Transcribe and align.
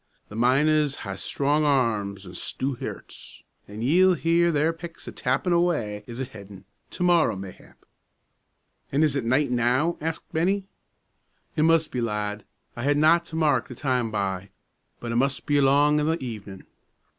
The 0.29 0.35
miners 0.35 0.95
ha' 1.05 1.13
strong 1.15 1.63
arms 1.63 2.25
an' 2.25 2.33
stoot 2.33 2.79
herts, 2.79 3.43
an' 3.67 3.83
ye'll 3.83 4.15
hear 4.15 4.51
their 4.51 4.73
picks 4.73 5.07
a 5.07 5.11
tap 5.11 5.41
tappin' 5.43 5.53
awa' 5.53 5.97
i' 5.97 6.03
the 6.13 6.25
headin' 6.25 6.65
to 6.89 7.03
morrow, 7.03 7.35
mayhap." 7.35 7.85
"An' 8.91 9.03
is 9.03 9.15
it 9.15 9.23
night 9.25 9.51
now?" 9.51 9.99
asked 10.01 10.33
Bennie. 10.33 10.65
"It 11.55 11.61
mus' 11.61 11.87
be, 11.87 12.01
lad. 12.01 12.45
I 12.75 12.83
ha' 12.91 12.95
naught 12.97 13.25
to 13.25 13.35
mark 13.35 13.67
the 13.67 13.75
time 13.75 14.09
by, 14.09 14.49
but 14.99 15.11
it 15.11 15.17
mus' 15.17 15.39
be 15.39 15.59
along 15.59 15.99
i' 15.99 16.03
the 16.03 16.17
evenin'." 16.23 16.65